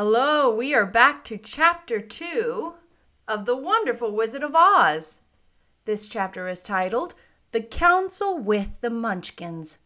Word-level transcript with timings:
Hello, 0.00 0.48
we 0.48 0.76
are 0.76 0.86
back 0.86 1.24
to 1.24 1.36
chapter 1.36 2.00
2 2.00 2.72
of 3.26 3.46
The 3.46 3.56
Wonderful 3.56 4.12
Wizard 4.12 4.44
of 4.44 4.54
Oz. 4.54 5.22
This 5.86 6.06
chapter 6.06 6.46
is 6.46 6.62
titled 6.62 7.16
The 7.50 7.62
Council 7.62 8.38
with 8.38 8.80
the 8.80 8.90
Munchkins. 8.90 9.78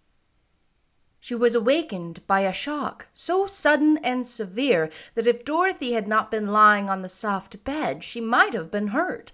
She 1.18 1.34
was 1.34 1.54
awakened 1.54 2.26
by 2.26 2.40
a 2.40 2.52
shock 2.52 3.08
so 3.14 3.46
sudden 3.46 3.96
and 4.04 4.26
severe 4.26 4.90
that 5.14 5.26
if 5.26 5.46
Dorothy 5.46 5.94
had 5.94 6.06
not 6.06 6.30
been 6.30 6.48
lying 6.48 6.90
on 6.90 7.00
the 7.00 7.08
soft 7.08 7.64
bed, 7.64 8.04
she 8.04 8.20
might 8.20 8.52
have 8.52 8.70
been 8.70 8.88
hurt. 8.88 9.32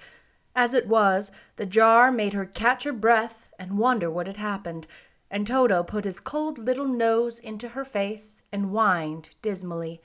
As 0.55 0.75
it 0.75 0.87
was, 0.87 1.33
the 1.57 1.67
jar 1.67 2.13
made 2.13 2.35
her 2.35 2.47
catch 2.47 2.85
her 2.85 2.93
breath 2.93 3.49
and 3.59 3.79
wonder 3.79 4.09
what 4.09 4.29
had 4.29 4.37
happened, 4.37 4.87
and 5.29 5.45
Toto 5.45 5.83
put 5.83 6.05
his 6.05 6.21
cold 6.21 6.57
little 6.57 6.87
nose 6.87 7.41
into 7.41 7.71
her 7.71 7.85
face 7.85 8.45
and 8.53 8.67
whined 8.67 9.31
dismally. 9.43 10.01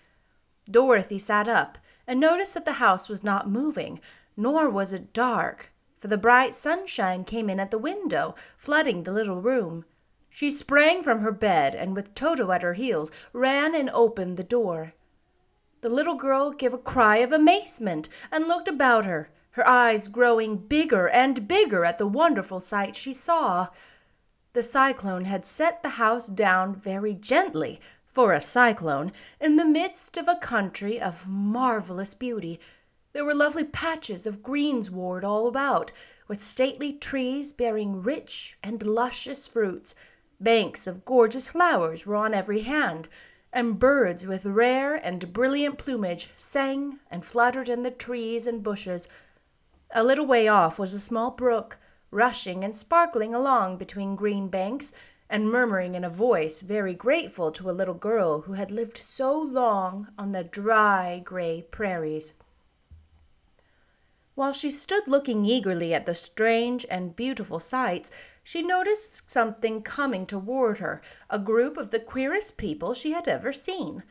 Dorothy 0.69 1.19
sat 1.19 1.47
up 1.47 1.77
and 2.07 2.19
noticed 2.19 2.53
that 2.53 2.65
the 2.65 2.73
house 2.73 3.09
was 3.09 3.23
not 3.23 3.49
moving, 3.49 3.99
nor 4.35 4.69
was 4.69 4.93
it 4.93 5.13
dark, 5.13 5.71
for 5.99 6.07
the 6.07 6.17
bright 6.17 6.55
sunshine 6.55 7.23
came 7.23 7.49
in 7.49 7.59
at 7.59 7.71
the 7.71 7.77
window, 7.77 8.35
flooding 8.57 9.03
the 9.03 9.13
little 9.13 9.41
room. 9.41 9.85
She 10.29 10.49
sprang 10.49 11.03
from 11.03 11.19
her 11.19 11.31
bed 11.31 11.75
and, 11.75 11.95
with 11.95 12.15
Toto 12.15 12.51
at 12.51 12.63
her 12.63 12.73
heels, 12.73 13.11
ran 13.33 13.75
and 13.75 13.89
opened 13.91 14.35
the 14.35 14.43
door. 14.43 14.93
The 15.81 15.89
little 15.89 16.15
girl 16.15 16.51
gave 16.51 16.73
a 16.73 16.77
cry 16.77 17.17
of 17.17 17.31
amazement 17.31 18.09
and 18.31 18.47
looked 18.47 18.67
about 18.67 19.05
her, 19.05 19.29
her 19.51 19.67
eyes 19.67 20.07
growing 20.07 20.57
bigger 20.57 21.07
and 21.07 21.47
bigger 21.47 21.85
at 21.85 21.99
the 21.99 22.07
wonderful 22.07 22.59
sight 22.59 22.95
she 22.95 23.13
saw. 23.13 23.67
The 24.53 24.63
cyclone 24.63 25.25
had 25.25 25.45
set 25.45 25.83
the 25.83 25.89
house 25.89 26.27
down 26.27 26.75
very 26.75 27.13
gently, 27.13 27.79
for 28.13 28.31
a 28.31 28.39
cyclone, 28.39 29.11
in 29.41 29.55
the 29.55 29.65
midst 29.65 30.17
of 30.17 30.27
a 30.27 30.35
country 30.35 31.01
of 31.01 31.27
marvelous 31.27 32.13
beauty. 32.13 32.59
There 33.11 33.25
were 33.25 33.33
lovely 33.33 33.63
patches 33.63 34.27
of 34.27 34.43
greensward 34.43 35.23
all 35.23 35.47
about, 35.47 35.91
with 36.27 36.43
stately 36.43 36.93
trees 36.93 37.53
bearing 37.53 38.03
rich 38.03 38.55
and 38.61 38.85
luscious 38.85 39.47
fruits. 39.47 39.95
Banks 40.39 40.85
of 40.85 41.05
gorgeous 41.05 41.49
flowers 41.49 42.05
were 42.05 42.15
on 42.15 42.35
every 42.35 42.61
hand, 42.61 43.09
and 43.51 43.79
birds 43.79 44.27
with 44.27 44.45
rare 44.45 44.93
and 44.93 45.33
brilliant 45.33 45.79
plumage 45.79 46.29
sang 46.37 46.99
and 47.09 47.25
fluttered 47.25 47.67
in 47.67 47.81
the 47.81 47.91
trees 47.91 48.45
and 48.45 48.61
bushes. 48.61 49.07
A 49.89 50.03
little 50.03 50.27
way 50.27 50.47
off 50.47 50.77
was 50.77 50.93
a 50.93 50.99
small 50.99 51.31
brook, 51.31 51.79
rushing 52.11 52.63
and 52.63 52.75
sparkling 52.75 53.33
along 53.33 53.77
between 53.77 54.15
green 54.15 54.49
banks 54.49 54.93
and 55.33 55.51
murmuring 55.51 55.95
in 55.95 56.03
a 56.03 56.09
voice 56.09 56.61
very 56.61 56.93
grateful 56.93 57.51
to 57.51 57.67
a 57.67 57.73
little 57.73 57.95
girl 57.95 58.41
who 58.41 58.53
had 58.53 58.69
lived 58.69 58.97
so 58.97 59.35
long 59.35 60.07
on 60.15 60.31
the 60.31 60.43
dry, 60.43 61.19
gray 61.25 61.65
prairies. 61.71 62.35
While 64.35 64.53
she 64.53 64.69
stood 64.69 65.07
looking 65.07 65.43
eagerly 65.43 65.91
at 65.91 66.05
the 66.05 66.13
strange 66.13 66.85
and 66.87 67.15
beautiful 67.15 67.59
sights, 67.59 68.11
she 68.43 68.61
noticed 68.61 69.31
something 69.31 69.81
coming 69.81 70.27
toward 70.27 70.77
her, 70.77 71.01
a 71.31 71.39
group 71.39 71.77
of 71.77 71.89
the 71.89 71.99
queerest 71.99 72.55
people 72.55 72.93
she 72.93 73.11
had 73.11 73.27
ever 73.27 73.51
seen. 73.51 74.03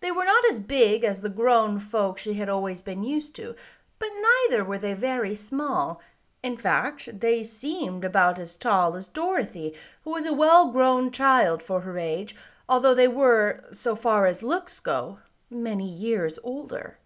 They 0.00 0.10
were 0.10 0.26
not 0.26 0.44
as 0.50 0.60
big 0.60 1.04
as 1.04 1.22
the 1.22 1.30
grown 1.30 1.78
folk 1.78 2.18
she 2.18 2.34
had 2.34 2.50
always 2.50 2.82
been 2.82 3.02
used 3.02 3.34
to, 3.36 3.54
but 3.98 4.10
neither 4.50 4.62
were 4.62 4.78
they 4.78 4.92
very 4.92 5.34
small, 5.34 6.02
in 6.46 6.56
fact, 6.56 7.18
they 7.18 7.42
seemed 7.42 8.04
about 8.04 8.38
as 8.38 8.56
tall 8.56 8.94
as 8.94 9.08
Dorothy, 9.08 9.74
who 10.02 10.12
was 10.12 10.24
a 10.24 10.32
well 10.32 10.70
grown 10.70 11.10
child 11.10 11.60
for 11.60 11.80
her 11.80 11.98
age, 11.98 12.36
although 12.68 12.94
they 12.94 13.08
were, 13.08 13.64
so 13.72 13.96
far 13.96 14.26
as 14.26 14.44
looks 14.44 14.78
go, 14.78 15.18
many 15.50 15.88
years 15.88 16.38
older. 16.44 16.98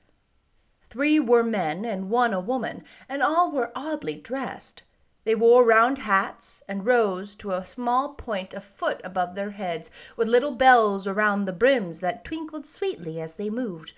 Three 0.83 1.19
were 1.19 1.43
men 1.43 1.87
and 1.87 2.11
one 2.11 2.35
a 2.35 2.39
woman, 2.39 2.85
and 3.09 3.23
all 3.23 3.51
were 3.51 3.73
oddly 3.75 4.15
dressed. 4.17 4.83
They 5.25 5.35
wore 5.35 5.65
round 5.65 5.99
hats 5.99 6.63
and 6.69 6.85
rose 6.85 7.35
to 7.37 7.53
a 7.53 7.65
small 7.65 8.11
point 8.11 8.53
a 8.53 8.61
foot 8.61 9.01
above 9.03 9.37
their 9.37 9.53
heads, 9.53 9.91
with 10.19 10.29
little 10.29 10.53
bells 10.53 11.07
around 11.07 11.47
the 11.47 11.55
brims 11.55 12.01
that 12.01 12.27
twinkled 12.27 12.67
sweetly 12.67 13.19
as 13.19 13.37
they 13.37 13.49
moved. 13.49 13.95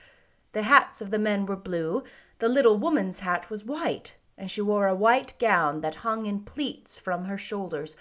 The 0.52 0.62
hats 0.62 1.00
of 1.00 1.10
the 1.10 1.19
men 1.19 1.47
were 1.47 1.56
blue, 1.56 2.04
the 2.38 2.48
little 2.48 2.78
woman's 2.78 3.20
hat 3.20 3.50
was 3.50 3.64
white, 3.64 4.14
and 4.42 4.50
she 4.50 4.60
wore 4.60 4.88
a 4.88 4.94
white 4.94 5.38
gown 5.38 5.82
that 5.82 5.94
hung 6.03 6.26
in 6.26 6.41
pleats 6.41 6.98
from 6.98 7.26
her 7.26 7.38
shoulders. 7.38 7.94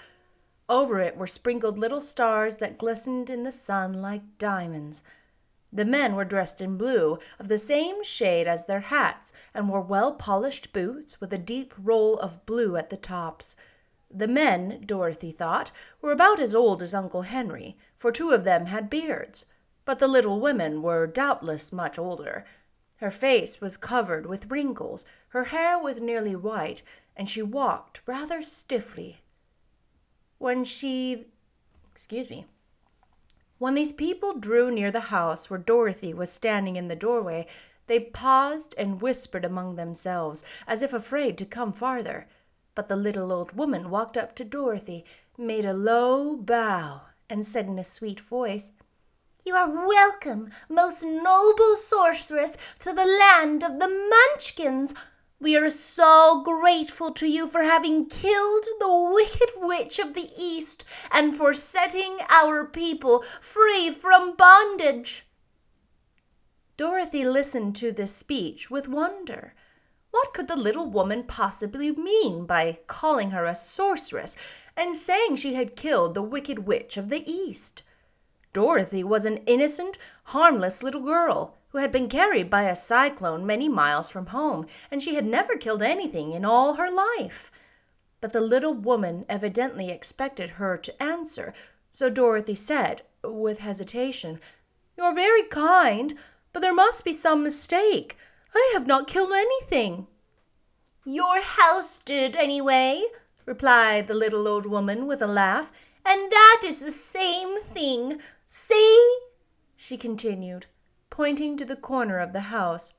Over 0.68 1.00
it 1.00 1.16
were 1.16 1.28
sprinkled 1.28 1.78
little 1.78 2.02
stars 2.02 2.58
that 2.58 2.80
glistened 2.80 3.30
in 3.30 3.44
the 3.44 3.52
sun 3.52 3.94
like 3.94 4.40
diamonds. 4.40 5.04
The 5.72 5.86
men 5.86 6.16
were 6.16 6.26
dressed 6.26 6.60
in 6.60 6.78
blue, 6.78 7.20
of 7.38 7.48
the 7.48 7.60
same 7.60 8.04
shade 8.04 8.48
as 8.48 8.66
their 8.66 8.80
hats, 8.80 9.32
and 9.54 9.70
wore 9.70 9.82
well 9.82 10.14
polished 10.14 10.74
boots 10.74 11.22
with 11.22 11.32
a 11.32 11.38
deep 11.38 11.76
roll 11.78 12.18
of 12.18 12.44
blue 12.48 12.76
at 12.76 12.90
the 12.90 12.98
tops. 12.98 13.56
The 14.10 14.28
men, 14.28 14.82
Dorothy 14.84 15.32
thought, 15.32 15.70
were 16.02 16.12
about 16.12 16.40
as 16.40 16.56
old 16.56 16.82
as 16.82 16.96
Uncle 16.96 17.22
Henry, 17.22 17.78
for 17.96 18.12
two 18.12 18.32
of 18.32 18.46
them 18.46 18.66
had 18.66 18.90
beards, 18.90 19.46
but 19.86 20.00
the 20.00 20.08
little 20.08 20.40
women 20.40 20.82
were 20.82 21.06
doubtless 21.06 21.72
much 21.72 22.00
older. 22.00 22.46
Her 23.02 23.10
face 23.10 23.60
was 23.60 23.78
covered 23.78 24.28
with 24.28 24.52
wrinkles, 24.52 25.06
her 25.30 25.46
hair 25.46 25.80
was 25.80 26.00
nearly 26.00 26.36
white, 26.36 26.84
and 27.16 27.28
she 27.28 27.42
walked 27.42 28.02
rather 28.06 28.44
stiffly. 28.44 29.22
When 30.38 30.64
she. 30.64 31.26
Excuse 31.92 32.30
me. 32.30 32.46
When 33.58 33.74
these 33.74 33.92
people 33.92 34.36
drew 34.36 34.70
near 34.70 34.92
the 34.92 35.10
house 35.12 35.50
where 35.50 35.58
Dorothy 35.58 36.14
was 36.14 36.32
standing 36.32 36.76
in 36.76 36.90
the 36.90 36.96
doorway, 36.96 37.48
they 37.88 38.00
paused 38.00 38.76
and 38.78 39.02
whispered 39.02 39.46
among 39.46 39.76
themselves, 39.78 40.44
as 40.68 40.84
if 40.84 40.94
afraid 40.94 41.40
to 41.40 41.46
come 41.46 41.74
farther. 41.74 42.28
But 42.76 42.88
the 42.88 42.96
little 42.96 43.32
old 43.32 43.58
woman 43.58 43.90
walked 43.90 44.16
up 44.16 44.36
to 44.36 44.46
Dorothy, 44.46 45.06
made 45.40 45.66
a 45.66 45.74
low 45.74 46.38
bow, 46.38 47.02
and 47.28 47.46
said 47.46 47.66
in 47.66 47.80
a 47.80 47.84
sweet 47.84 48.20
voice, 48.20 48.72
you 49.46 49.56
are 49.56 49.70
welcome, 49.70 50.50
most 50.70 51.04
noble 51.04 51.76
sorceress, 51.76 52.56
to 52.80 52.94
the 52.94 53.06
land 53.06 53.64
of 53.64 53.80
the 53.80 53.88
Munchkins. 53.88 54.94
We 55.40 55.58
are 55.58 55.70
so 55.70 56.44
grateful 56.44 57.12
to 57.14 57.28
you 57.28 57.48
for 57.48 57.64
having 57.64 58.08
killed 58.08 58.66
the 58.80 59.12
wicked 59.14 59.50
witch 59.58 59.98
of 59.98 60.14
the 60.14 60.30
East 60.38 60.86
and 61.12 61.34
for 61.34 61.54
setting 61.54 62.18
our 62.30 62.66
people 62.66 63.24
free 63.42 63.90
from 63.90 64.36
bondage. 64.36 65.26
Dorothy 66.78 67.24
listened 67.24 67.76
to 67.78 67.92
this 67.92 68.16
speech 68.16 68.70
with 68.70 68.88
wonder. 68.88 69.56
What 70.12 70.34
could 70.34 70.48
the 70.48 70.56
little 70.56 70.88
woman 70.88 71.24
possibly 71.24 71.90
mean 71.92 72.46
by 72.46 72.80
calling 72.86 73.32
her 73.32 73.46
a 73.46 73.56
sorceress 73.56 74.36
and 74.78 74.96
saying 74.96 75.38
she 75.38 75.56
had 75.56 75.76
killed 75.76 76.14
the 76.14 76.22
wicked 76.22 76.60
witch 76.68 76.98
of 76.98 77.10
the 77.10 77.24
East? 77.30 77.82
Dorothy 78.54 79.04
was 79.04 79.26
an 79.26 79.38
innocent, 79.46 79.98
harmless 80.26 80.84
little 80.84 81.02
girl 81.02 81.58
who 81.70 81.78
had 81.78 81.92
been 81.92 82.10
carried 82.10 82.50
by 82.50 82.64
a 82.64 82.76
cyclone 82.76 83.46
many 83.46 83.70
miles 83.70 84.10
from 84.10 84.28
home, 84.28 84.66
and 84.90 85.02
she 85.02 85.16
had 85.16 85.26
never 85.26 85.56
killed 85.56 85.82
anything 85.82 86.34
in 86.34 86.44
all 86.44 86.74
her 86.74 86.92
life. 86.92 87.50
But 88.20 88.34
the 88.34 88.42
little 88.42 88.74
woman 88.74 89.26
evidently 89.30 89.90
expected 89.90 90.52
her 90.52 90.78
to 90.78 91.02
answer, 91.04 91.54
so 91.90 92.10
Dorothy 92.10 92.56
said, 92.56 93.04
with 93.24 93.62
hesitation, 93.62 94.40
You're 94.98 95.16
very 95.16 95.44
kind, 95.44 96.14
but 96.52 96.62
there 96.62 96.74
must 96.74 97.06
be 97.06 97.14
some 97.14 97.44
mistake. 97.44 98.18
I 98.54 98.72
have 98.74 98.86
not 98.86 99.08
killed 99.08 99.32
anything. 99.32 100.08
Your 101.06 101.42
house 101.42 102.00
did, 102.00 102.36
anyway, 102.36 103.04
replied 103.46 104.08
the 104.08 104.14
little 104.14 104.48
old 104.48 104.66
woman 104.66 105.08
with 105.08 105.22
a 105.22 105.28
laugh, 105.28 105.72
and 106.06 106.32
that 106.32 106.62
is 106.66 106.80
the 106.80 106.92
same 106.92 107.60
thing. 107.62 108.20
See, 108.54 109.18
she 109.78 109.96
continued, 109.96 110.66
pointing 111.10 111.56
to 111.56 111.64
the 111.64 111.78
corner 111.78 112.20
of 112.20 112.34
the 112.34 112.52
house. 112.52 112.92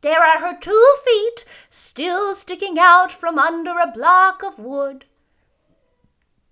There 0.00 0.22
are 0.22 0.38
her 0.38 0.58
two 0.58 0.94
feet 1.04 1.44
still 1.68 2.32
sticking 2.32 2.78
out 2.78 3.12
from 3.12 3.38
under 3.38 3.72
a 3.72 3.92
block 3.92 4.42
of 4.42 4.58
wood. 4.58 5.04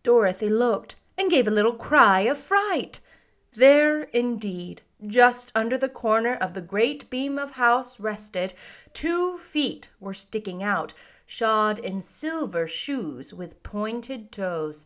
Dorothy 0.03 0.51
looked 0.51 0.97
and 1.17 1.31
gave 1.31 1.49
a 1.49 1.51
little 1.51 1.73
cry 1.73 2.21
of 2.21 2.37
fright. 2.37 3.01
There, 3.55 4.03
indeed, 4.03 4.83
just 5.07 5.51
under 5.55 5.79
the 5.79 5.89
corner 5.89 6.35
of 6.35 6.53
the 6.53 6.61
great 6.61 7.09
beam 7.09 7.39
of 7.39 7.53
house 7.53 7.99
rested, 7.99 8.53
two 8.93 9.39
feet 9.39 9.89
were 9.99 10.13
sticking 10.13 10.63
out, 10.63 10.93
shod 11.25 11.79
in 11.79 12.03
silver 12.03 12.69
shoes 12.69 13.33
with 13.33 13.63
pointed 13.63 14.31
toes. 14.31 14.85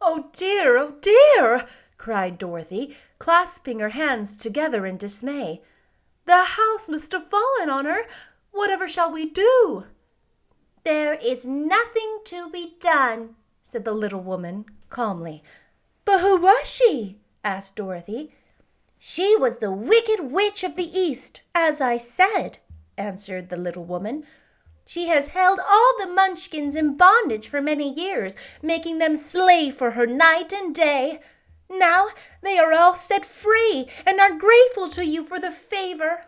Oh 0.00 0.30
dear, 0.32 0.78
oh 0.78 0.94
dear! 1.02 1.66
Cried 2.00 2.38
Dorothy, 2.38 2.96
clasping 3.18 3.78
her 3.78 3.90
hands 3.90 4.34
together 4.38 4.86
in 4.86 4.96
dismay. 4.96 5.60
The 6.24 6.44
house 6.56 6.88
must 6.88 7.12
have 7.12 7.28
fallen 7.28 7.68
on 7.68 7.84
her. 7.84 8.06
Whatever 8.52 8.88
shall 8.88 9.12
we 9.12 9.26
do? 9.28 9.84
There 10.82 11.18
is 11.22 11.46
nothing 11.46 12.20
to 12.24 12.48
be 12.48 12.76
done, 12.80 13.36
said 13.62 13.84
the 13.84 13.92
little 13.92 14.22
woman 14.22 14.64
calmly. 14.88 15.42
But 16.06 16.20
who 16.20 16.40
was 16.40 16.66
she? 16.66 17.18
asked 17.44 17.76
Dorothy. 17.76 18.32
She 18.98 19.36
was 19.36 19.58
the 19.58 19.70
wicked 19.70 20.32
witch 20.32 20.64
of 20.64 20.76
the 20.76 20.98
East, 20.98 21.42
as 21.54 21.82
I 21.82 21.98
said, 21.98 22.60
answered 22.96 23.50
the 23.50 23.58
little 23.58 23.84
woman. 23.84 24.24
She 24.86 25.08
has 25.08 25.28
held 25.28 25.60
all 25.68 25.94
the 25.98 26.10
Munchkins 26.10 26.76
in 26.76 26.96
bondage 26.96 27.46
for 27.46 27.60
many 27.60 27.92
years, 27.92 28.36
making 28.62 29.00
them 29.00 29.16
slave 29.16 29.74
for 29.74 29.90
her 29.90 30.06
night 30.06 30.50
and 30.50 30.74
day. 30.74 31.20
Now 31.70 32.08
they 32.42 32.58
are 32.58 32.72
all 32.72 32.96
set 32.96 33.24
free 33.24 33.88
and 34.04 34.18
are 34.20 34.36
grateful 34.36 34.88
to 34.88 35.06
you 35.06 35.22
for 35.22 35.38
the 35.38 35.52
favor. 35.52 36.24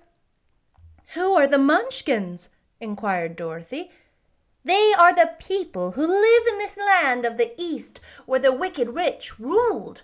Who 1.14 1.34
are 1.34 1.48
the 1.48 1.58
Munchkins? 1.58 2.48
inquired 2.80 3.34
Dorothy. 3.36 3.90
They 4.64 4.92
are 4.96 5.12
the 5.12 5.34
people 5.38 5.92
who 5.92 6.06
live 6.06 6.46
in 6.46 6.58
this 6.58 6.78
land 6.78 7.24
of 7.24 7.36
the 7.36 7.52
East 7.60 8.00
where 8.26 8.38
the 8.38 8.52
wicked 8.52 8.94
witch 8.94 9.40
ruled. 9.40 10.02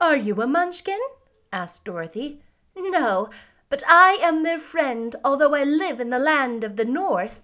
Are 0.00 0.16
you 0.16 0.42
a 0.42 0.46
Munchkin? 0.46 1.00
asked 1.50 1.86
Dorothy. 1.86 2.42
No, 2.76 3.30
but 3.70 3.82
I 3.88 4.18
am 4.20 4.42
their 4.42 4.58
friend, 4.58 5.16
although 5.24 5.54
I 5.54 5.64
live 5.64 5.98
in 5.98 6.10
the 6.10 6.18
land 6.18 6.62
of 6.62 6.76
the 6.76 6.84
North. 6.84 7.40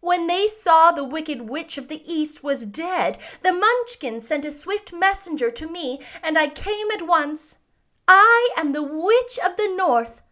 When 0.00 0.26
they 0.26 0.46
saw 0.46 0.92
the 0.92 1.04
wicked 1.04 1.48
witch 1.48 1.78
of 1.78 1.88
the 1.88 2.02
East 2.10 2.44
was 2.44 2.66
dead, 2.66 3.18
the 3.42 3.52
Munchkins 3.52 4.26
sent 4.26 4.44
a 4.44 4.50
swift 4.50 4.92
messenger 4.92 5.50
to 5.50 5.66
me, 5.66 6.00
and 6.22 6.38
I 6.38 6.48
came 6.48 6.90
at 6.90 7.06
once. 7.06 7.58
I 8.06 8.50
am 8.56 8.72
the 8.72 8.82
witch 8.82 9.38
of 9.44 9.56
the 9.56 9.74
North. 9.76 10.22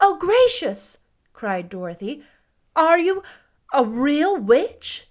Oh, 0.00 0.16
gracious! 0.16 0.98
cried 1.32 1.68
Dorothy. 1.68 2.22
Are 2.74 2.98
you 2.98 3.22
a 3.72 3.84
real 3.84 4.36
witch? 4.36 5.08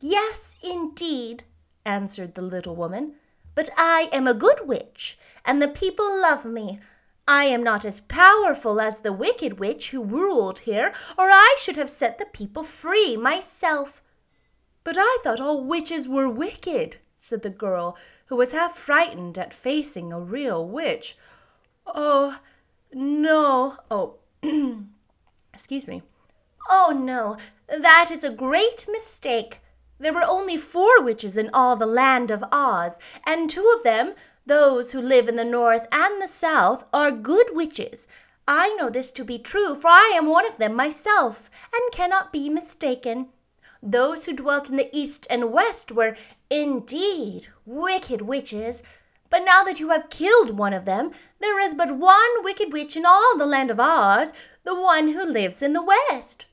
Yes, 0.00 0.56
indeed, 0.62 1.44
answered 1.84 2.34
the 2.34 2.42
little 2.42 2.74
woman. 2.74 3.14
But 3.54 3.68
I 3.76 4.08
am 4.12 4.26
a 4.26 4.34
good 4.34 4.66
witch, 4.66 5.18
and 5.44 5.60
the 5.60 5.68
people 5.68 6.20
love 6.20 6.44
me. 6.44 6.80
I 7.26 7.44
am 7.44 7.62
not 7.62 7.84
as 7.84 8.00
powerful 8.00 8.80
as 8.80 9.00
the 9.00 9.12
wicked 9.12 9.58
witch 9.58 9.90
who 9.90 10.02
ruled 10.02 10.60
here, 10.60 10.92
or 11.16 11.28
I 11.30 11.54
should 11.58 11.76
have 11.76 11.90
set 11.90 12.18
the 12.18 12.26
people 12.26 12.64
free 12.64 13.16
myself. 13.16 14.02
But 14.84 14.96
I 14.98 15.18
thought 15.22 15.40
all 15.40 15.62
witches 15.62 16.08
were 16.08 16.28
wicked, 16.28 16.96
said 17.16 17.42
the 17.42 17.50
girl, 17.50 17.96
who 18.26 18.36
was 18.36 18.52
half 18.52 18.76
frightened 18.76 19.38
at 19.38 19.54
facing 19.54 20.12
a 20.12 20.20
real 20.20 20.66
witch. 20.66 21.16
Oh, 21.86 22.40
no. 22.92 23.76
Oh, 23.90 24.16
excuse 25.54 25.86
me. 25.86 26.02
Oh, 26.68 26.92
no, 26.96 27.36
that 27.68 28.10
is 28.10 28.24
a 28.24 28.30
great 28.30 28.86
mistake. 28.88 29.60
There 29.98 30.12
were 30.12 30.24
only 30.24 30.56
four 30.56 31.00
witches 31.00 31.36
in 31.36 31.50
all 31.52 31.76
the 31.76 31.86
land 31.86 32.32
of 32.32 32.44
Oz, 32.50 32.98
and 33.24 33.48
two 33.48 33.72
of 33.76 33.84
them, 33.84 34.14
those 34.46 34.92
who 34.92 35.00
live 35.00 35.28
in 35.28 35.36
the 35.36 35.44
north 35.44 35.86
and 35.92 36.20
the 36.20 36.28
south, 36.28 36.84
are 36.92 37.10
good 37.10 37.54
witches. 37.54 38.08
I 38.46 38.70
know 38.70 38.90
this 38.90 39.12
to 39.12 39.24
be 39.24 39.38
true, 39.38 39.74
for 39.74 39.88
I 39.88 40.12
am 40.16 40.28
one 40.28 40.46
of 40.46 40.58
them 40.58 40.74
myself, 40.74 41.50
and 41.74 41.92
cannot 41.92 42.32
be 42.32 42.48
mistaken. 42.48 43.28
Those 43.82 44.26
who 44.26 44.32
dwelt 44.32 44.70
in 44.70 44.76
the 44.76 44.90
east 44.96 45.26
and 45.30 45.52
west 45.52 45.92
were 45.92 46.16
indeed 46.50 47.48
wicked 47.64 48.22
witches. 48.22 48.82
But 49.30 49.42
now 49.44 49.62
that 49.62 49.80
you 49.80 49.90
have 49.90 50.10
killed 50.10 50.56
one 50.56 50.72
of 50.72 50.84
them, 50.84 51.10
there 51.40 51.58
is 51.58 51.74
but 51.74 51.96
one 51.96 52.44
wicked 52.44 52.72
witch 52.72 52.96
in 52.96 53.06
all 53.06 53.36
the 53.36 53.46
land 53.46 53.70
of 53.70 53.80
Oz, 53.80 54.32
the 54.64 54.74
one 54.74 55.08
who 55.08 55.24
lives 55.24 55.62
in 55.62 55.72
the 55.72 55.82
west. 55.82 56.46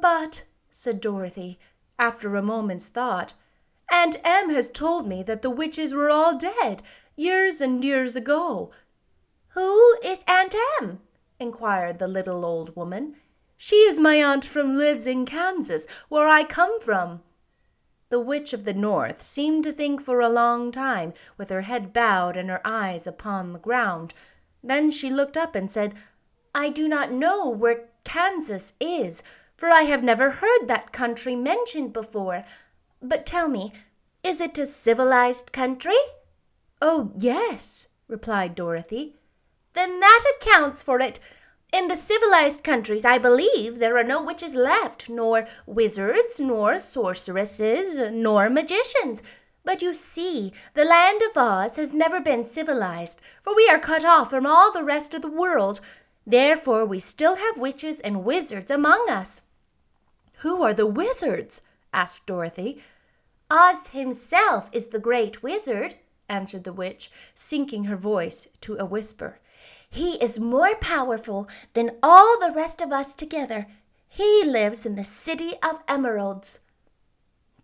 But, 0.00 0.44
said 0.70 1.00
Dorothy, 1.00 1.58
after 1.98 2.34
a 2.34 2.42
moment's 2.42 2.88
thought, 2.88 3.34
Aunt 3.90 4.16
Em 4.24 4.50
has 4.50 4.70
told 4.70 5.06
me 5.06 5.22
that 5.22 5.42
the 5.42 5.50
witches 5.50 5.94
were 5.94 6.10
all 6.10 6.36
dead 6.36 6.82
years 7.16 7.60
and 7.60 7.84
years 7.84 8.16
ago. 8.16 8.70
Who 9.48 9.96
is 10.04 10.24
Aunt 10.28 10.54
Em? 10.80 11.00
inquired 11.40 11.98
the 11.98 12.08
little 12.08 12.44
old 12.44 12.76
woman. 12.76 13.16
She 13.56 13.76
is 13.76 13.98
my 13.98 14.22
aunt 14.22 14.44
from 14.44 14.76
lives 14.76 15.06
in 15.06 15.24
Kansas, 15.24 15.86
where 16.08 16.28
I 16.28 16.44
come 16.44 16.80
from. 16.80 17.22
The 18.08 18.20
witch 18.20 18.52
of 18.52 18.64
the 18.64 18.74
north 18.74 19.20
seemed 19.22 19.64
to 19.64 19.72
think 19.72 20.00
for 20.00 20.20
a 20.20 20.28
long 20.28 20.70
time, 20.70 21.14
with 21.36 21.48
her 21.48 21.62
head 21.62 21.92
bowed 21.92 22.36
and 22.36 22.50
her 22.50 22.60
eyes 22.64 23.06
upon 23.06 23.52
the 23.52 23.58
ground. 23.58 24.14
Then 24.62 24.90
she 24.90 25.10
looked 25.10 25.36
up 25.36 25.54
and 25.54 25.70
said, 25.70 25.94
I 26.54 26.68
do 26.68 26.86
not 26.86 27.10
know 27.10 27.48
where 27.48 27.88
Kansas 28.04 28.74
is, 28.78 29.22
for 29.56 29.70
I 29.70 29.82
have 29.82 30.04
never 30.04 30.30
heard 30.32 30.68
that 30.68 30.92
country 30.92 31.34
mentioned 31.34 31.92
before. 31.92 32.42
But 33.02 33.26
tell 33.26 33.48
me, 33.48 33.72
is 34.22 34.40
it 34.40 34.58
a 34.58 34.66
civilized 34.66 35.52
country? 35.52 35.96
Oh, 36.82 37.12
yes, 37.18 37.88
replied 38.08 38.54
Dorothy. 38.54 39.16
Then 39.74 40.00
that 40.00 40.24
accounts 40.40 40.82
for 40.82 41.00
it. 41.00 41.20
In 41.72 41.88
the 41.88 41.96
civilized 41.96 42.64
countries, 42.64 43.04
I 43.04 43.18
believe, 43.18 43.78
there 43.78 43.98
are 43.98 44.04
no 44.04 44.22
witches 44.22 44.54
left, 44.54 45.10
nor 45.10 45.46
wizards, 45.66 46.40
nor 46.40 46.80
sorceresses, 46.80 48.10
nor 48.12 48.48
magicians. 48.48 49.22
But 49.64 49.82
you 49.82 49.94
see, 49.94 50.52
the 50.74 50.84
land 50.84 51.20
of 51.22 51.36
Oz 51.36 51.76
has 51.76 51.92
never 51.92 52.20
been 52.20 52.44
civilized, 52.44 53.20
for 53.42 53.54
we 53.54 53.68
are 53.68 53.78
cut 53.78 54.04
off 54.04 54.30
from 54.30 54.46
all 54.46 54.72
the 54.72 54.84
rest 54.84 55.12
of 55.12 55.22
the 55.22 55.28
world. 55.28 55.80
Therefore, 56.24 56.84
we 56.86 56.98
still 57.00 57.36
have 57.36 57.58
witches 57.58 58.00
and 58.00 58.24
wizards 58.24 58.70
among 58.70 59.10
us. 59.10 59.40
Who 60.38 60.62
are 60.62 60.72
the 60.72 60.86
wizards? 60.86 61.62
Asked 61.96 62.26
Dorothy. 62.26 62.80
Oz 63.50 63.88
himself 63.88 64.68
is 64.70 64.88
the 64.88 64.98
great 64.98 65.42
wizard, 65.42 65.96
answered 66.28 66.64
the 66.64 66.72
witch, 66.72 67.10
sinking 67.34 67.84
her 67.84 67.96
voice 67.96 68.46
to 68.60 68.76
a 68.76 68.84
whisper. 68.84 69.40
He 69.88 70.16
is 70.22 70.38
more 70.38 70.74
powerful 70.76 71.48
than 71.72 71.96
all 72.02 72.38
the 72.38 72.52
rest 72.52 72.82
of 72.82 72.92
us 72.92 73.14
together. 73.14 73.66
He 74.08 74.44
lives 74.44 74.84
in 74.84 74.94
the 74.94 75.04
city 75.04 75.54
of 75.62 75.80
emeralds. 75.88 76.60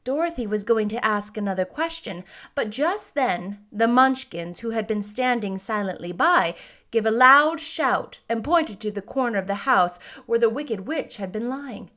Dorothy 0.04 0.46
was 0.46 0.64
going 0.64 0.88
to 0.88 1.04
ask 1.04 1.36
another 1.36 1.64
question, 1.64 2.24
but 2.54 2.70
just 2.70 3.14
then 3.14 3.58
the 3.70 3.86
Munchkins, 3.86 4.60
who 4.60 4.70
had 4.70 4.86
been 4.86 5.02
standing 5.02 5.58
silently 5.58 6.10
by, 6.10 6.54
gave 6.90 7.06
a 7.06 7.10
loud 7.10 7.60
shout 7.60 8.18
and 8.28 8.42
pointed 8.42 8.80
to 8.80 8.90
the 8.90 9.02
corner 9.02 9.38
of 9.38 9.46
the 9.46 9.66
house 9.66 9.98
where 10.26 10.40
the 10.40 10.50
wicked 10.50 10.86
witch 10.88 11.18
had 11.18 11.30
been 11.30 11.48
lying. 11.48 11.90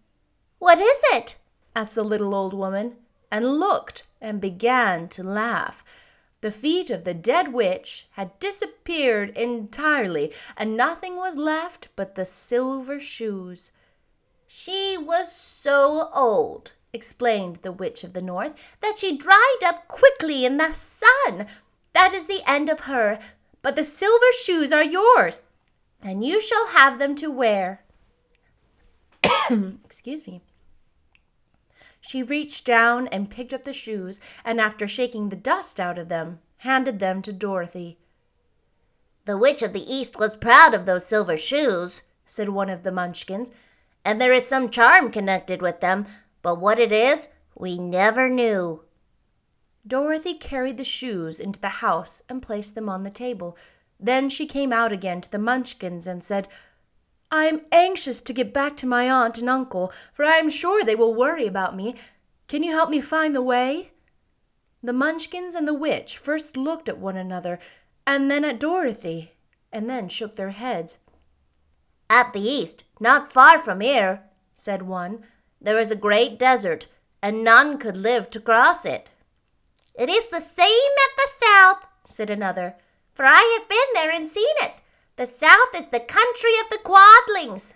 What 0.59 0.79
is 0.79 0.99
it? 1.13 1.37
Asked 1.75 1.95
the 1.95 2.03
little 2.03 2.33
old 2.33 2.53
woman, 2.53 2.95
and 3.31 3.59
looked 3.59 4.03
and 4.21 4.39
began 4.39 5.07
to 5.09 5.23
laugh. 5.23 5.83
The 6.41 6.51
feet 6.51 6.89
of 6.89 7.03
the 7.03 7.13
dead 7.13 7.51
witch 7.53 8.07
had 8.11 8.37
disappeared 8.39 9.37
entirely, 9.37 10.33
and 10.55 10.77
nothing 10.77 11.15
was 11.15 11.37
left 11.37 11.89
but 11.95 12.15
the 12.15 12.25
silver 12.25 12.99
shoes. 12.99 13.71
She 14.47 14.95
was 14.97 15.31
so 15.31 16.09
old, 16.13 16.73
explained 16.93 17.57
the 17.57 17.71
witch 17.71 18.03
of 18.03 18.13
the 18.13 18.21
north, 18.21 18.77
that 18.79 18.99
she 18.99 19.17
dried 19.17 19.63
up 19.65 19.87
quickly 19.87 20.45
in 20.45 20.57
the 20.57 20.73
sun. 20.73 21.47
That 21.93 22.13
is 22.13 22.27
the 22.27 22.43
end 22.47 22.69
of 22.69 22.81
her. 22.81 23.19
But 23.61 23.75
the 23.75 23.83
silver 23.83 24.31
shoes 24.43 24.71
are 24.71 24.83
yours, 24.83 25.41
and 26.03 26.23
you 26.23 26.39
shall 26.39 26.67
have 26.67 26.99
them 26.99 27.15
to 27.15 27.31
wear. 27.31 27.83
Excuse 29.83 30.27
me. 30.27 30.41
She 32.07 32.21
reached 32.21 32.65
down 32.65 33.07
and 33.07 33.31
picked 33.31 33.51
up 33.51 33.63
the 33.63 33.73
shoes, 33.73 34.19
and 34.43 34.61
after 34.61 34.87
shaking 34.87 35.29
the 35.29 35.35
dust 35.35 35.79
out 35.79 35.97
of 35.97 36.07
them, 36.07 36.39
handed 36.57 36.99
them 36.99 37.23
to 37.23 37.33
Dorothy. 37.33 37.97
The 39.25 39.39
Witch 39.39 39.63
of 39.63 39.73
the 39.73 39.91
East 39.91 40.19
was 40.19 40.37
proud 40.37 40.75
of 40.75 40.85
those 40.85 41.03
silver 41.03 41.35
shoes, 41.35 42.03
said 42.27 42.49
one 42.49 42.69
of 42.69 42.83
the 42.83 42.91
Munchkins, 42.91 43.49
and 44.03 44.21
there 44.21 44.31
is 44.31 44.47
some 44.47 44.69
charm 44.69 45.09
connected 45.09 45.63
with 45.63 45.81
them, 45.81 46.05
but 46.43 46.59
what 46.59 46.77
it 46.77 46.91
is, 46.91 47.29
we 47.55 47.79
never 47.79 48.29
knew. 48.29 48.83
Dorothy 49.87 50.35
carried 50.35 50.77
the 50.77 50.83
shoes 50.83 51.39
into 51.39 51.59
the 51.59 51.81
house 51.81 52.21
and 52.29 52.39
placed 52.39 52.75
them 52.75 52.87
on 52.87 53.01
the 53.01 53.09
table. 53.09 53.57
Then 53.99 54.29
she 54.29 54.45
came 54.45 54.71
out 54.71 54.91
again 54.91 55.21
to 55.21 55.31
the 55.31 55.39
Munchkins 55.39 56.05
and 56.05 56.23
said, 56.23 56.49
I 57.35 57.45
am 57.45 57.65
anxious 57.69 58.21
to 58.21 58.33
get 58.33 58.53
back 58.53 58.77
to 58.77 58.87
my 58.87 59.11
aunt 59.11 59.37
and 59.37 59.49
uncle, 59.49 59.91
for 60.13 60.23
I 60.23 60.37
am 60.37 60.49
sure 60.49 60.83
they 60.83 60.95
will 60.95 61.13
worry 61.13 61.45
about 61.45 61.75
me. 61.75 61.95
Can 62.47 62.63
you 62.63 62.71
help 62.71 62.89
me 62.89 63.01
find 63.01 63.35
the 63.35 63.41
way? 63.41 63.91
The 64.81 64.93
Munchkins 64.93 65.53
and 65.53 65.67
the 65.67 65.73
witch 65.73 66.17
first 66.17 66.55
looked 66.55 66.87
at 66.87 66.97
one 66.97 67.17
another, 67.17 67.59
and 68.07 68.31
then 68.31 68.45
at 68.45 68.57
Dorothy, 68.59 69.33
and 69.69 69.89
then 69.89 70.07
shook 70.07 70.37
their 70.37 70.51
heads. 70.51 70.99
At 72.09 72.31
the 72.31 72.39
east, 72.39 72.85
not 73.01 73.29
far 73.29 73.59
from 73.59 73.81
here, 73.81 74.23
said 74.53 74.83
one, 74.83 75.25
there 75.59 75.77
is 75.77 75.91
a 75.91 75.97
great 75.97 76.39
desert, 76.39 76.87
and 77.21 77.43
none 77.43 77.77
could 77.77 77.97
live 77.97 78.29
to 78.29 78.39
cross 78.39 78.85
it. 78.85 79.09
It 79.93 80.09
is 80.09 80.29
the 80.29 80.39
same 80.39 80.93
at 81.05 81.17
the 81.17 81.29
south, 81.45 81.85
said 82.05 82.29
another, 82.29 82.75
for 83.13 83.25
I 83.25 83.57
have 83.59 83.67
been 83.67 83.93
there 83.93 84.11
and 84.11 84.25
seen 84.25 84.55
it. 84.61 84.81
The 85.17 85.25
south 85.25 85.73
is 85.73 85.87
the 85.87 86.01
country 86.01 86.51
of 86.61 86.69
the 86.69 86.79
Quadlings. 86.83 87.75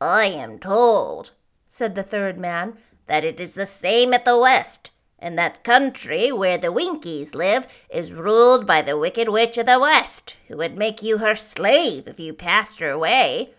I 0.00 0.26
am 0.26 0.58
told, 0.58 1.32
said 1.66 1.94
the 1.94 2.02
third 2.02 2.38
man, 2.38 2.78
that 3.06 3.24
it 3.24 3.38
is 3.38 3.52
the 3.52 3.66
same 3.66 4.14
at 4.14 4.24
the 4.24 4.38
west, 4.38 4.90
and 5.18 5.38
that 5.38 5.62
country 5.62 6.32
where 6.32 6.56
the 6.56 6.72
Winkies 6.72 7.34
live 7.34 7.66
is 7.90 8.14
ruled 8.14 8.66
by 8.66 8.80
the 8.80 8.96
Wicked 8.96 9.28
Witch 9.28 9.58
of 9.58 9.66
the 9.66 9.78
West, 9.78 10.36
who 10.46 10.56
would 10.56 10.78
make 10.78 11.02
you 11.02 11.18
her 11.18 11.34
slave 11.34 12.08
if 12.08 12.18
you 12.18 12.32
passed 12.32 12.80
her 12.80 12.96
way. 12.96 13.50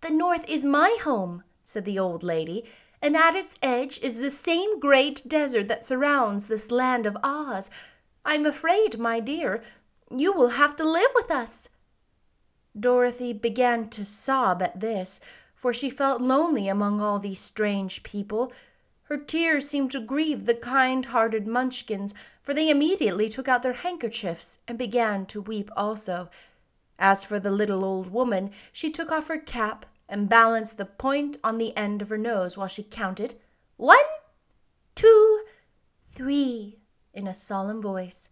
The 0.00 0.10
North 0.10 0.48
is 0.48 0.64
my 0.64 0.96
home, 1.04 1.44
said 1.62 1.84
the 1.84 2.00
old 2.00 2.24
lady, 2.24 2.64
and 3.00 3.16
at 3.16 3.36
its 3.36 3.56
edge 3.62 4.00
is 4.00 4.20
the 4.20 4.30
same 4.30 4.80
great 4.80 5.28
desert 5.28 5.68
that 5.68 5.86
surrounds 5.86 6.48
this 6.48 6.72
land 6.72 7.06
of 7.06 7.16
Oz. 7.22 7.70
I'm 8.24 8.46
afraid, 8.46 8.98
my 8.98 9.20
dear, 9.20 9.62
you 10.20 10.32
will 10.32 10.50
have 10.50 10.76
to 10.76 10.84
live 10.88 11.10
with 11.14 11.30
us. 11.30 11.68
Dorothy 12.78 13.32
began 13.32 13.88
to 13.90 14.04
sob 14.04 14.62
at 14.62 14.80
this, 14.80 15.20
for 15.54 15.72
she 15.72 15.90
felt 15.90 16.20
lonely 16.20 16.68
among 16.68 17.00
all 17.00 17.18
these 17.18 17.40
strange 17.40 18.02
people 18.02 18.52
her 19.12 19.18
tears 19.18 19.68
seemed 19.68 19.90
to 19.90 20.00
grieve 20.00 20.46
the 20.46 20.54
kind 20.54 21.04
hearted 21.04 21.46
Munchkins, 21.46 22.14
for 22.40 22.54
they 22.54 22.70
immediately 22.70 23.28
took 23.28 23.46
out 23.46 23.62
their 23.62 23.74
handkerchiefs 23.74 24.58
and 24.66 24.78
began 24.78 25.26
to 25.26 25.42
weep 25.42 25.70
also. 25.76 26.30
As 26.98 27.22
for 27.22 27.38
the 27.38 27.50
little 27.50 27.84
old 27.84 28.10
woman, 28.10 28.52
she 28.72 28.88
took 28.90 29.12
off 29.12 29.28
her 29.28 29.36
cap 29.36 29.84
and 30.08 30.30
balanced 30.30 30.78
the 30.78 30.86
point 30.86 31.36
on 31.44 31.58
the 31.58 31.76
end 31.76 32.00
of 32.00 32.08
her 32.08 32.16
nose 32.16 32.56
while 32.56 32.68
she 32.68 32.82
counted 32.82 33.34
one, 33.76 33.98
two, 34.94 35.44
three 36.10 36.78
in 37.12 37.26
a 37.26 37.34
solemn 37.34 37.82
voice. 37.82 38.30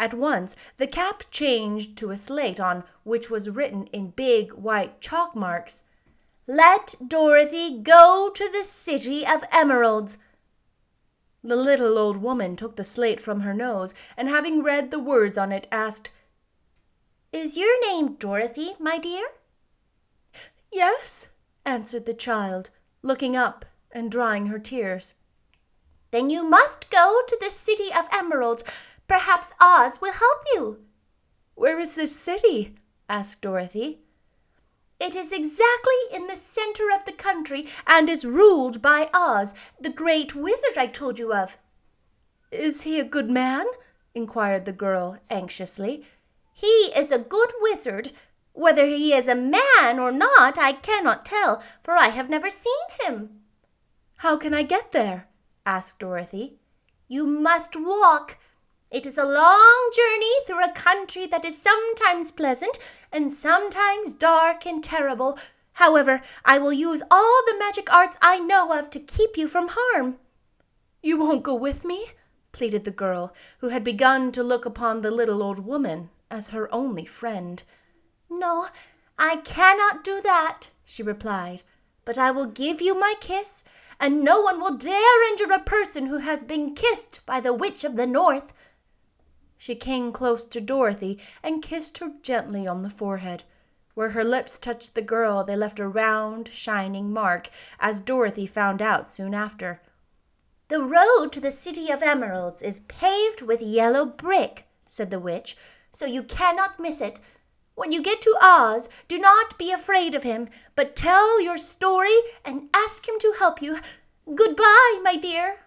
At 0.00 0.14
once 0.14 0.56
the 0.78 0.88
cap 0.88 1.22
changed 1.30 1.96
to 1.98 2.10
a 2.10 2.16
slate 2.16 2.58
on 2.58 2.82
which 3.04 3.30
was 3.30 3.48
written 3.48 3.86
in 3.92 4.10
big 4.10 4.52
white 4.54 5.00
chalk 5.00 5.36
marks 5.36 5.84
let 6.50 6.96
Dorothy 7.06 7.78
go 7.78 8.28
to 8.34 8.48
the 8.50 8.64
City 8.64 9.24
of 9.24 9.44
Emeralds. 9.52 10.18
The 11.44 11.54
little 11.54 11.96
old 11.96 12.16
woman 12.16 12.56
took 12.56 12.74
the 12.74 12.82
slate 12.82 13.20
from 13.20 13.42
her 13.42 13.54
nose, 13.54 13.94
and 14.16 14.28
having 14.28 14.64
read 14.64 14.90
the 14.90 14.98
words 14.98 15.38
on 15.38 15.52
it, 15.52 15.68
asked, 15.70 16.10
Is 17.32 17.56
your 17.56 17.80
name 17.86 18.14
Dorothy, 18.14 18.72
my 18.80 18.98
dear? 18.98 19.28
Yes, 20.72 21.28
answered 21.64 22.04
the 22.04 22.14
child, 22.14 22.70
looking 23.00 23.36
up 23.36 23.64
and 23.92 24.10
drying 24.10 24.46
her 24.46 24.58
tears. 24.58 25.14
Then 26.10 26.30
you 26.30 26.42
must 26.42 26.90
go 26.90 27.20
to 27.28 27.38
the 27.40 27.50
City 27.52 27.92
of 27.96 28.08
Emeralds. 28.10 28.64
Perhaps 29.10 29.52
Oz 29.60 30.00
will 30.00 30.12
help 30.12 30.44
you. 30.54 30.84
Where 31.56 31.80
is 31.80 31.96
this 31.96 32.14
city? 32.14 32.76
asked 33.08 33.42
Dorothy. 33.42 34.02
It 35.00 35.16
is 35.16 35.32
exactly 35.32 36.00
in 36.12 36.28
the 36.28 36.36
center 36.36 36.84
of 36.94 37.04
the 37.04 37.12
country 37.12 37.66
and 37.88 38.08
is 38.08 38.24
ruled 38.24 38.80
by 38.80 39.10
Oz, 39.12 39.52
the 39.80 39.90
great 39.90 40.36
wizard 40.36 40.78
I 40.78 40.86
told 40.86 41.18
you 41.18 41.34
of. 41.34 41.58
Is 42.52 42.82
he 42.82 43.00
a 43.00 43.04
good 43.04 43.28
man? 43.28 43.66
inquired 44.14 44.64
the 44.64 44.72
girl 44.72 45.18
anxiously. 45.28 46.04
He 46.52 46.92
is 46.96 47.10
a 47.10 47.18
good 47.18 47.50
wizard. 47.60 48.12
Whether 48.52 48.86
he 48.86 49.12
is 49.12 49.26
a 49.26 49.34
man 49.34 49.98
or 49.98 50.12
not, 50.12 50.56
I 50.56 50.70
cannot 50.70 51.24
tell, 51.24 51.60
for 51.82 51.94
I 51.94 52.10
have 52.10 52.30
never 52.30 52.48
seen 52.48 52.86
him. 53.00 53.40
How 54.18 54.36
can 54.36 54.54
I 54.54 54.62
get 54.62 54.92
there? 54.92 55.26
asked 55.66 55.98
Dorothy. 55.98 56.60
You 57.08 57.26
must 57.26 57.74
walk. 57.74 58.38
It 58.90 59.06
is 59.06 59.16
a 59.16 59.24
long 59.24 59.90
journey 59.94 60.34
through 60.44 60.64
a 60.64 60.72
country 60.72 61.24
that 61.26 61.44
is 61.44 61.56
sometimes 61.60 62.32
pleasant 62.32 62.76
and 63.12 63.32
sometimes 63.32 64.12
dark 64.12 64.66
and 64.66 64.82
terrible. 64.82 65.38
However, 65.74 66.20
I 66.44 66.58
will 66.58 66.72
use 66.72 67.02
all 67.08 67.42
the 67.46 67.56
magic 67.56 67.92
arts 67.92 68.18
I 68.20 68.40
know 68.40 68.76
of 68.76 68.90
to 68.90 68.98
keep 68.98 69.36
you 69.36 69.46
from 69.46 69.68
harm. 69.70 70.16
You 71.02 71.18
won't 71.18 71.44
go 71.44 71.54
with 71.54 71.84
me? 71.84 72.06
pleaded 72.50 72.82
the 72.82 72.90
girl, 72.90 73.32
who 73.58 73.68
had 73.68 73.84
begun 73.84 74.32
to 74.32 74.42
look 74.42 74.66
upon 74.66 75.02
the 75.02 75.10
little 75.12 75.40
old 75.40 75.60
woman 75.60 76.10
as 76.28 76.50
her 76.50 76.68
only 76.74 77.04
friend. 77.04 77.62
No, 78.28 78.66
I 79.16 79.36
cannot 79.36 80.02
do 80.02 80.20
that, 80.20 80.70
she 80.84 81.04
replied. 81.04 81.62
But 82.04 82.18
I 82.18 82.32
will 82.32 82.46
give 82.46 82.80
you 82.80 82.98
my 82.98 83.14
kiss, 83.20 83.62
and 84.00 84.24
no 84.24 84.40
one 84.40 84.60
will 84.60 84.76
dare 84.76 85.30
injure 85.30 85.52
a 85.52 85.60
person 85.60 86.06
who 86.06 86.18
has 86.18 86.42
been 86.42 86.74
kissed 86.74 87.20
by 87.24 87.38
the 87.38 87.52
Witch 87.52 87.84
of 87.84 87.94
the 87.94 88.06
North. 88.06 88.52
She 89.60 89.74
came 89.74 90.10
close 90.10 90.46
to 90.46 90.58
Dorothy 90.58 91.20
and 91.42 91.62
kissed 91.62 91.98
her 91.98 92.12
gently 92.22 92.66
on 92.66 92.82
the 92.82 92.88
forehead. 92.88 93.44
Where 93.92 94.12
her 94.12 94.24
lips 94.24 94.58
touched 94.58 94.94
the 94.94 95.02
girl, 95.02 95.44
they 95.44 95.54
left 95.54 95.78
a 95.78 95.86
round, 95.86 96.48
shining 96.48 97.12
mark, 97.12 97.50
as 97.78 98.00
Dorothy 98.00 98.46
found 98.46 98.80
out 98.80 99.06
soon 99.06 99.34
after. 99.34 99.82
The 100.68 100.80
road 100.80 101.30
to 101.32 101.42
the 101.42 101.50
City 101.50 101.90
of 101.90 102.02
Emeralds 102.02 102.62
is 102.62 102.80
paved 102.88 103.42
with 103.42 103.60
yellow 103.60 104.06
brick, 104.06 104.66
said 104.86 105.10
the 105.10 105.20
witch, 105.20 105.58
so 105.92 106.06
you 106.06 106.22
cannot 106.22 106.80
miss 106.80 107.02
it. 107.02 107.20
When 107.74 107.92
you 107.92 108.00
get 108.00 108.22
to 108.22 108.38
Oz, 108.40 108.88
do 109.08 109.18
not 109.18 109.58
be 109.58 109.72
afraid 109.72 110.14
of 110.14 110.22
him, 110.22 110.48
but 110.74 110.96
tell 110.96 111.38
your 111.38 111.58
story 111.58 112.16
and 112.46 112.70
ask 112.72 113.06
him 113.06 113.18
to 113.18 113.34
help 113.38 113.60
you. 113.60 113.78
Goodbye, 114.34 115.00
my 115.02 115.16
dear. 115.16 115.58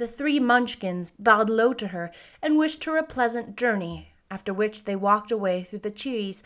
The 0.00 0.06
three 0.06 0.40
Munchkins 0.40 1.12
bowed 1.18 1.50
low 1.50 1.74
to 1.74 1.88
her 1.88 2.10
and 2.40 2.56
wished 2.56 2.84
her 2.84 2.96
a 2.96 3.02
pleasant 3.02 3.54
journey, 3.54 4.14
after 4.30 4.50
which 4.50 4.84
they 4.84 4.96
walked 4.96 5.30
away 5.30 5.62
through 5.62 5.80
the 5.80 5.90
trees. 5.90 6.42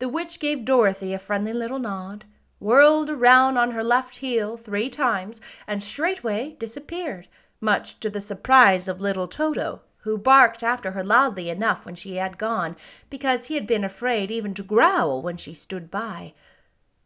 The 0.00 0.08
witch 0.10 0.38
gave 0.38 0.66
Dorothy 0.66 1.14
a 1.14 1.18
friendly 1.18 1.54
little 1.54 1.78
nod, 1.78 2.26
whirled 2.58 3.08
around 3.08 3.56
on 3.56 3.70
her 3.70 3.82
left 3.82 4.16
heel 4.16 4.58
three 4.58 4.90
times, 4.90 5.40
and 5.66 5.82
straightway 5.82 6.56
disappeared, 6.58 7.26
much 7.58 7.98
to 8.00 8.10
the 8.10 8.20
surprise 8.20 8.86
of 8.86 9.00
little 9.00 9.26
Toto, 9.26 9.80
who 10.00 10.18
barked 10.18 10.62
after 10.62 10.90
her 10.90 11.02
loudly 11.02 11.48
enough 11.48 11.86
when 11.86 11.94
she 11.94 12.16
had 12.16 12.36
gone, 12.36 12.76
because 13.08 13.46
he 13.46 13.54
had 13.54 13.66
been 13.66 13.82
afraid 13.82 14.30
even 14.30 14.52
to 14.52 14.62
growl 14.62 15.22
when 15.22 15.38
she 15.38 15.54
stood 15.54 15.90
by. 15.90 16.34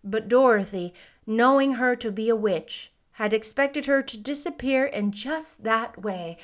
But 0.02 0.26
Dorothy, 0.26 0.92
knowing 1.24 1.74
her 1.74 1.94
to 1.94 2.10
be 2.10 2.28
a 2.28 2.34
witch, 2.34 2.90
had 3.14 3.32
expected 3.32 3.86
her 3.86 4.02
to 4.02 4.18
disappear 4.18 4.84
in 4.84 5.12
just 5.12 5.62
that 5.62 6.02
way 6.02 6.36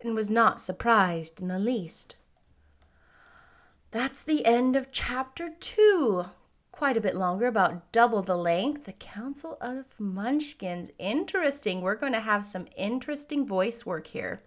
and 0.00 0.14
was 0.14 0.28
not 0.28 0.60
surprised 0.60 1.40
in 1.40 1.48
the 1.48 1.58
least. 1.58 2.16
That's 3.90 4.22
the 4.22 4.44
end 4.44 4.76
of 4.76 4.92
chapter 4.92 5.50
two. 5.58 6.26
Quite 6.70 6.96
a 6.96 7.00
bit 7.00 7.16
longer, 7.16 7.46
about 7.46 7.90
double 7.90 8.22
the 8.22 8.36
length. 8.36 8.84
The 8.84 8.92
Council 8.92 9.56
of 9.60 9.98
Munchkins. 9.98 10.90
Interesting. 10.98 11.80
We're 11.80 11.96
going 11.96 12.12
to 12.12 12.20
have 12.20 12.44
some 12.44 12.68
interesting 12.76 13.46
voice 13.46 13.86
work 13.86 14.08
here. 14.08 14.40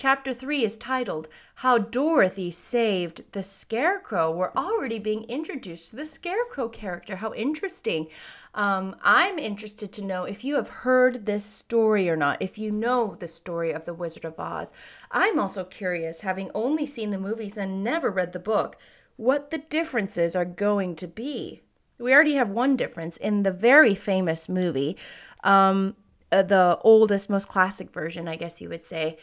Chapter 0.00 0.32
3 0.32 0.64
is 0.64 0.78
titled 0.78 1.28
How 1.56 1.76
Dorothy 1.76 2.50
Saved 2.50 3.20
the 3.32 3.42
Scarecrow. 3.42 4.30
We're 4.30 4.54
already 4.56 4.98
being 4.98 5.24
introduced 5.24 5.90
to 5.90 5.96
the 5.96 6.06
Scarecrow 6.06 6.70
character. 6.70 7.16
How 7.16 7.34
interesting. 7.34 8.08
Um, 8.54 8.96
I'm 9.02 9.38
interested 9.38 9.92
to 9.92 10.02
know 10.02 10.24
if 10.24 10.42
you 10.42 10.54
have 10.54 10.70
heard 10.70 11.26
this 11.26 11.44
story 11.44 12.08
or 12.08 12.16
not, 12.16 12.40
if 12.40 12.56
you 12.56 12.70
know 12.70 13.14
the 13.14 13.28
story 13.28 13.72
of 13.72 13.84
The 13.84 13.92
Wizard 13.92 14.24
of 14.24 14.40
Oz. 14.40 14.72
I'm 15.10 15.38
also 15.38 15.64
curious, 15.64 16.22
having 16.22 16.50
only 16.54 16.86
seen 16.86 17.10
the 17.10 17.18
movies 17.18 17.58
and 17.58 17.84
never 17.84 18.08
read 18.08 18.32
the 18.32 18.38
book, 18.38 18.78
what 19.16 19.50
the 19.50 19.58
differences 19.58 20.34
are 20.34 20.46
going 20.46 20.96
to 20.96 21.06
be. 21.08 21.60
We 21.98 22.14
already 22.14 22.36
have 22.36 22.50
one 22.50 22.74
difference 22.74 23.18
in 23.18 23.42
the 23.42 23.52
very 23.52 23.94
famous 23.94 24.48
movie, 24.48 24.96
um, 25.44 25.94
uh, 26.32 26.40
the 26.40 26.78
oldest, 26.80 27.28
most 27.28 27.48
classic 27.48 27.92
version, 27.92 28.28
I 28.28 28.36
guess 28.36 28.62
you 28.62 28.70
would 28.70 28.86
say 28.86 29.18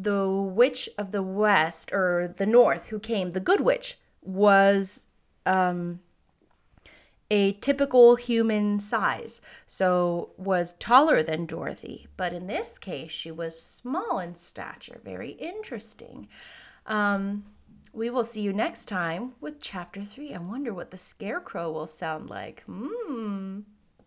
the 0.00 0.28
witch 0.28 0.88
of 0.96 1.10
the 1.10 1.22
west 1.22 1.92
or 1.92 2.32
the 2.36 2.46
north 2.46 2.86
who 2.86 2.98
came, 3.00 3.32
the 3.32 3.40
good 3.40 3.60
witch, 3.60 3.98
was 4.22 5.06
um, 5.44 6.00
a 7.30 7.52
typical 7.54 8.16
human 8.16 8.78
size, 8.78 9.42
so 9.66 10.30
was 10.36 10.74
taller 10.74 11.22
than 11.22 11.46
Dorothy. 11.46 12.06
But 12.16 12.32
in 12.32 12.46
this 12.46 12.78
case, 12.78 13.10
she 13.10 13.30
was 13.30 13.60
small 13.60 14.18
in 14.20 14.34
stature. 14.34 15.00
Very 15.04 15.30
interesting. 15.32 16.28
Um, 16.86 17.44
we 17.92 18.08
will 18.10 18.24
see 18.24 18.42
you 18.42 18.52
next 18.52 18.86
time 18.86 19.32
with 19.40 19.60
chapter 19.60 20.04
three. 20.04 20.32
I 20.32 20.38
wonder 20.38 20.72
what 20.72 20.90
the 20.90 20.96
scarecrow 20.96 21.72
will 21.72 21.86
sound 21.86 22.30
like. 22.30 22.62
Hmm. 22.64 23.60